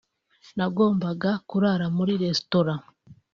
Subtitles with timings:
[0.57, 2.83] nagombaga kurara muri restaurant